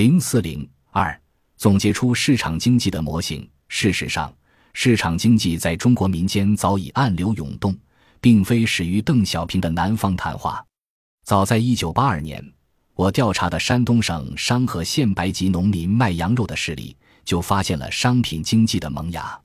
[0.00, 1.14] 零四零二
[1.58, 3.46] 总结出市场经济的模型。
[3.68, 4.34] 事实上，
[4.72, 7.76] 市场经济在中国民间早已暗流涌动，
[8.18, 10.64] 并非始于邓小平的南方谈话。
[11.26, 12.42] 早在一九八二年，
[12.94, 19.38] 我调查的山东省商河县白集农民卖羊肉的事例，就发现了商品经济的萌芽。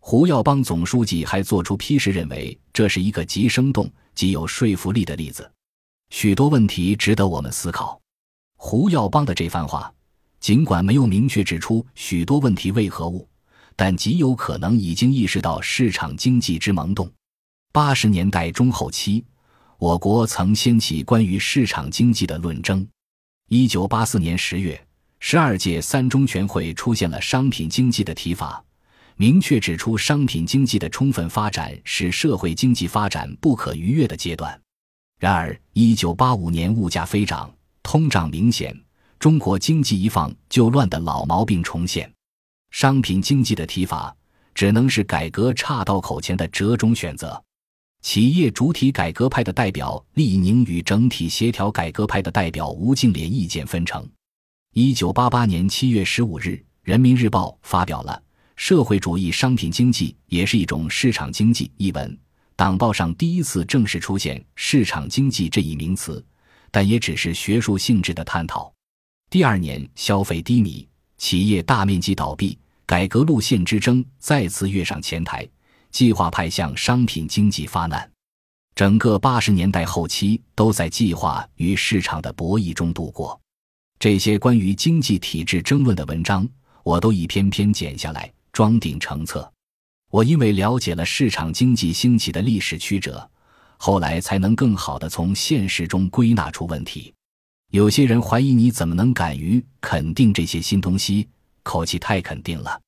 [0.00, 5.48] 胡耀邦总书记还作出批示，认为这是一个极生动、极有说服力的例子。
[6.10, 8.01] 许多问题值得我们思考。
[8.64, 9.92] 胡耀邦的这番话，
[10.38, 13.28] 尽管没有明确指出许多问题为何物，
[13.74, 17.10] 但极有可能已经意识到市场经济之萌动。
[17.72, 19.24] 八十年代中后期，
[19.78, 22.86] 我国曾掀起关于市场经济的论争。
[23.48, 24.80] 一九八四年十月，
[25.18, 28.64] 十二届三中全会出现了商品经济的提法，
[29.16, 34.56] 明确指出商品经济的充分发展是社会经济发展不可逾越的阶段。
[35.18, 37.52] 然而，一九八五年物价飞涨。
[37.92, 38.74] 通胀明显，
[39.18, 42.10] 中国经济一放就乱的老毛病重现，
[42.70, 44.16] 商品经济的提法
[44.54, 47.38] 只能是改革岔道口前的折中选择。
[48.00, 54.08] 企业主体改革派的代表厉宁与整体协调改革派的代表吴敬琏意见分成。
[54.72, 56.48] 一九八八年七月十五日，
[56.84, 58.22] 《人民日报》发表了
[58.56, 62.18] 《社会主义商品经济也是一种市场经济》一文，
[62.56, 66.24] 党报上第一次正式出现“市场经济”这一名词。
[66.72, 68.72] 但也只是学术性质的探讨。
[69.30, 75.48] 第二年，消费低迷，企业大面积倒闭，改革路线之争再次跃上前台，
[75.90, 78.10] 计划派向商品经济发难。
[78.74, 83.38] 整个八十年代后期都在计划与市场的博弈中度过。
[83.98, 86.48] 这些关于经济体制争论的文章，
[86.82, 89.48] 我都一篇篇剪下来装订成册。
[90.10, 93.30] 我因为了解了市场经济兴起的历史曲折。
[93.84, 97.12] 后来才能更好的从现实中归纳出问题。
[97.72, 101.28] 有些人怀疑你怎么能敢于肯定这些新东西，
[101.64, 102.80] 口气太肯定了。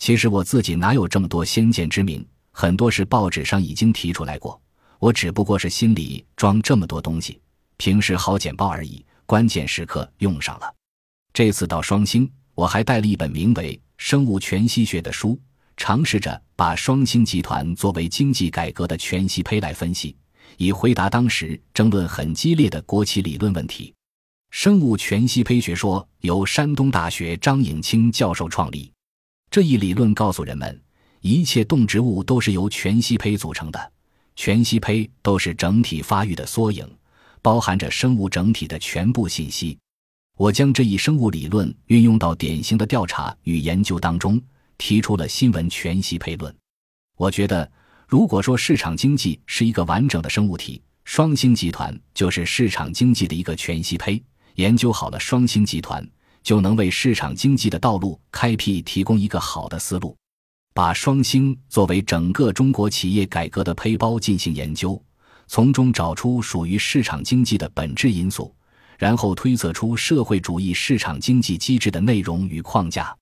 [0.00, 2.26] 其实我自己哪有这么多先见之明？
[2.50, 4.60] 很多是报纸上已经提出来过，
[4.98, 7.40] 我只不过是心里装这么多东西，
[7.76, 9.06] 平时好简报而已。
[9.26, 10.74] 关键时刻用上了。
[11.32, 15.40] 这次到双星，我还带了一本名为《生物全息学》的书，
[15.76, 20.16] 尝试着把双星集团作为经济改革的全息胚来分析。
[20.56, 23.92] 以回答当时争论很激烈的国企理论问题。
[24.50, 28.92] 生物全息胚学说由山东大学张颖清教授创立。
[29.50, 30.80] 这一理论告诉人们，
[31.20, 33.92] 一切动植物都是由全息胚组成的，
[34.36, 36.86] 全息胚都是整体发育的缩影，
[37.40, 39.78] 包含着生物整体的全部信息。
[40.36, 44.40] 我将这一生物理论运用到典型的调查与研究当中，
[44.76, 46.54] 提出了新闻全息胚论。
[47.16, 47.70] 我觉得。
[48.12, 54.22] 如果说市场经济是一个完整的生物体，双星集团就是市场经济的一个全息胚。
[54.56, 56.06] 研究好了双星集团，
[56.42, 60.14] 就能为市场经济的道路开辟提供一个好的思路。
[60.74, 65.02] 把双星作为整个中国企业改革的胚包进行研究，
[65.46, 68.54] 从中找出属于市场经济的本质因素，
[68.98, 73.16] 然后推测出社会主义市场经济机制的内容与框架。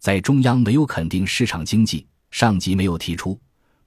[0.00, 3.38] 在中央没有肯定市场经济，上级没有提出。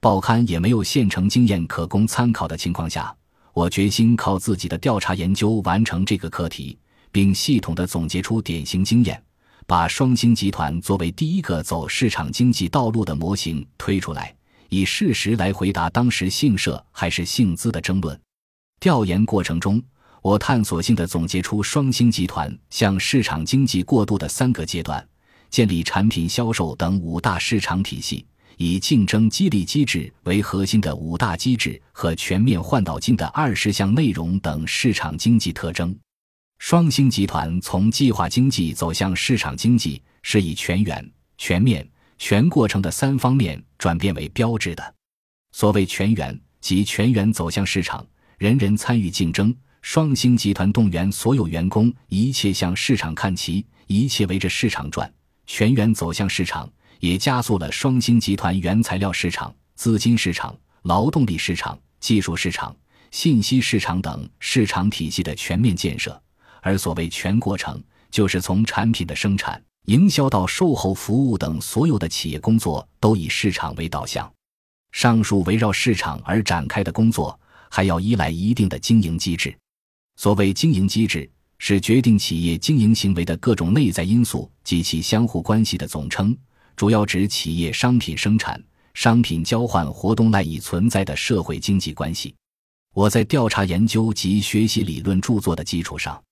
[0.06, 3.12] 报刊也没有现成经验可供参考的情况下，
[3.52, 6.78] 我决心靠自己的调查研究完成这个课题，
[7.10, 9.20] 并系统的总结出典型经验，
[9.66, 14.32] 把双星集团作为第一个走市场经济道路的模型推出来，
[14.68, 18.16] 以事实来回答当时姓社还是姓资的争论。
[18.78, 19.82] 调研过程中，
[20.22, 25.04] 我探索性的总结出双星集团向市场经济过渡的三个阶段，
[25.50, 28.24] 建立产品销售等五大市场体系。
[28.56, 35.96] 以竞争激励机制为核心的五大机制和全面换导金的二十项内容等市场经济特征，
[36.58, 41.86] 双星集团从计划经济走向市场经济，是以全员、全面、
[42.18, 44.94] 全过程的三方面转变为标志的。
[45.52, 48.06] 所谓全员，即全员走向市场，
[48.38, 49.54] 人人参与竞争。
[49.82, 55.08] 双星集团动员所有员工，一切向市场看齐，一切围着市场转，
[55.46, 56.68] 全员走向市场。
[57.00, 62.74] 也加速了双星集团原材料市场、资金市场、劳动力市场、技术市场、
[63.10, 66.20] 信息市场等市场体系的全面建设。
[66.60, 74.30] 而所谓全过程，就是从产品的生产、营销到售后服务等所有的企业工作都以市场为导向。
[74.92, 77.38] 上述围绕市场而展开的工作，
[77.70, 79.54] 还要依赖一定的经营机制。
[80.16, 86.36] 所谓经营机制，是决定企业经营行为的各种内在因素及其相互关系的总称。
[86.76, 88.62] 主要指企业商品生产、
[88.92, 92.34] 商品交换活动赖以存在的社会经济关系。
[92.94, 96.22] 我在调查研究及学习理论著作的基础上，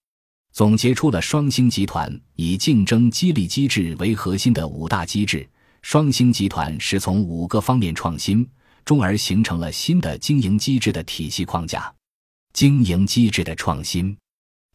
[0.52, 5.48] 总结出了双星集团以竞争激励机制为核心的五大机制。
[5.82, 8.46] 双星集团是从五个方面创新，
[8.86, 11.92] 中而形成了新的经营机制的体系框架。
[12.54, 14.16] 经营机制的创新，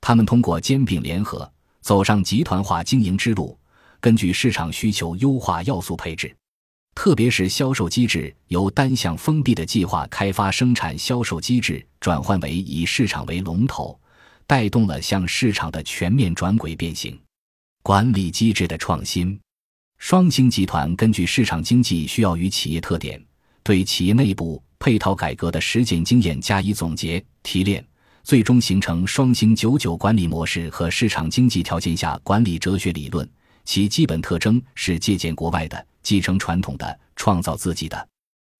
[0.01, 1.51] 他们通过兼并联合，
[1.81, 3.57] 走上集团化经营之路，
[3.99, 6.35] 根据市场需求优化要素配置。
[6.95, 13.97] 特别是销售机制由单向封闭的计划开发生产销售机制，转换为以市场为龙头，
[14.45, 17.17] 带动了向市场的全面转轨变形。
[17.81, 19.39] 管理机制的创新，
[19.97, 23.23] 双星集团根据市场经济需要与企业特点，
[23.63, 27.85] 对企业内部配套改革的实践经验加以总结提炼，
[28.23, 33.27] 最终形成双星九九管理模式和市场经济条件下管理哲学理论。
[33.69, 35.85] 其基本特征是借鉴国外的。
[36.01, 38.09] 继承传统的，创造自己的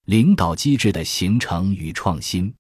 [0.06, 2.54] 领导机制的形成与创新。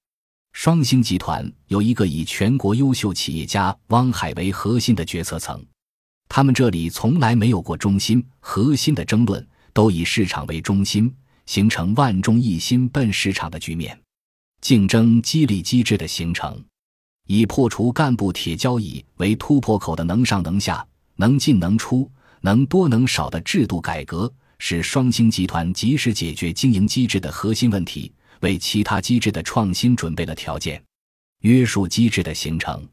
[0.53, 5.63] 双星集团有一个以全国优秀企业家汪海为核心的决策层，
[6.27, 11.13] 他们这里从来没有过中心、核心的争论，都以市场为中心，
[11.45, 13.95] 形成万众一心奔市场的局面。
[14.61, 16.59] 竞争激励机制的形成，
[17.27, 20.83] 以破除干部铁交椅为突破口的能上能下、
[21.17, 22.09] 能进能出、
[22.41, 24.31] 能多能少的制度改革。
[24.61, 30.83] 使双星集团及时解决经营机制的核心问题，为其他机制的创新准备了条件。
[31.43, 32.85] 约束机制的形成，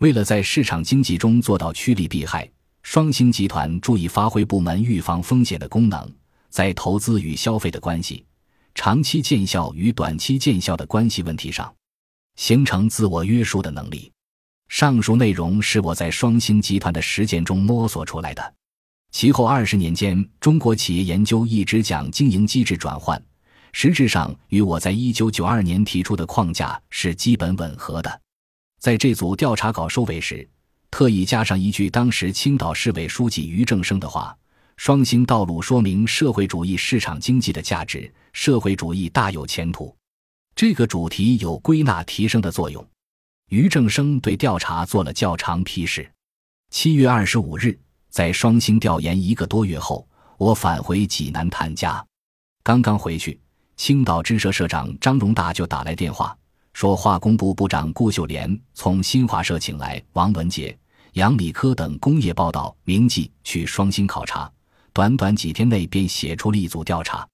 [0.00, 2.46] 为了在市场经济中做到趋利避害，
[2.82, 6.06] 双星集团注意发挥部门预防风险的功能，
[6.50, 8.26] 在投资与消费的关系、
[8.74, 11.74] 长期见效与短期见效的关系问题上，
[12.36, 14.12] 形成自我约束的能力。
[14.68, 18.54] 上述内容是我在双星集团的实践中摸索出来的。
[19.20, 23.20] 其后二十年间，中国企业研究一直讲经营机制转换，
[23.72, 28.20] 实质上与我在一九九二年提出的框架是基本吻合的。
[28.78, 30.48] 在这组调查稿收尾时，
[30.88, 34.32] 特意加上一句当时青岛市委书记俞正声的话
[34.78, 39.92] ：“双星道路说明社会主义市场经济的价值，社会主义大有前途。”
[40.54, 42.88] 这个主题有归纳提升的作用。
[43.48, 46.08] 俞正声对调查做了较长批示。
[46.70, 47.76] 七月二十五日。
[48.10, 50.06] 在双星调研一个多月后，
[50.36, 52.04] 我返回济南探家。
[52.62, 53.40] 刚刚回去，
[53.76, 56.36] 青岛支社社长张荣大就打来电话，
[56.72, 60.76] 说化工部部长顾秀莲从新华社请来王文杰、
[61.14, 64.50] 杨理科等工业报道名记去双星考察，
[64.92, 67.26] 短短几天内便写出了一组调查，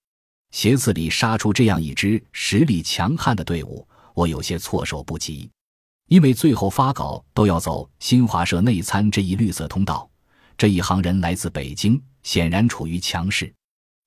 [0.50, 5.50] 鞋子里杀出这样一支实力强悍的队伍，我有些措手不及，
[6.08, 10.08] 因为最后发稿都要走新华社内参这一绿色通道。
[10.56, 13.52] 这一行人来自北京，显然处于强势。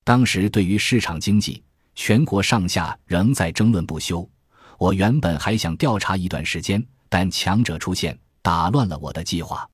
[0.04, 1.62] 当时对于市场经济，
[1.96, 4.28] 全国上下仍在争论不休。
[4.78, 9.68] 我原本还想调查一段时间，但强者出现，打乱了我的计划。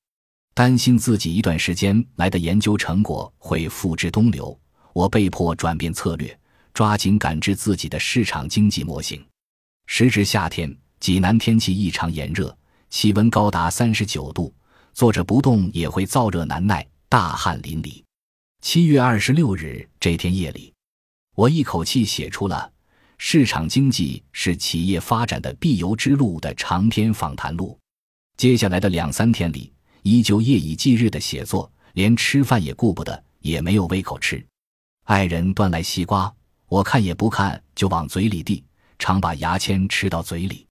[0.55, 4.57] 担心自己一段时间来的研究成果会付之东流，
[4.93, 6.35] 我被迫转变策略，
[6.73, 9.23] 抓紧感知自己的市场经济模型。
[9.85, 12.55] 时值夏天，济南天气异常炎热，
[12.89, 14.53] 气温高达三十九度。
[14.93, 18.03] 坐着不动也会燥热难耐，大汗淋漓。
[18.61, 20.71] 七月二十六日这天夜里，
[21.35, 22.71] 我一口气写出了
[23.17, 27.77] 《市场经济是企业发展的必由之路》的长篇访谈录。
[28.37, 29.73] 接下来的两三天里，
[30.03, 34.45] 依旧夜以继日的写作，连吃饭也顾不得，也没有胃口吃。
[35.05, 36.31] 爱人端来西瓜，
[36.67, 38.63] 我看也不看就往嘴里递，
[38.99, 40.67] 常把牙签吃到嘴里。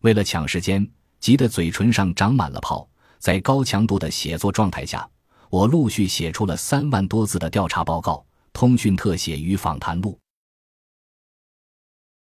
[0.00, 2.88] 为了抢时间，急得嘴唇上长满了泡。
[3.18, 5.08] 在高强度的写作状态下，
[5.50, 10.18] 我陆续写出了三万多字的调查报告、通讯特写与访谈录。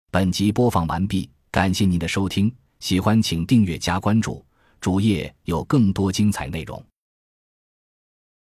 [0.10, 4.44] 本集播放完毕，感谢您的收听，喜欢请订阅加关注，
[4.80, 6.84] 主页有更多精彩内容。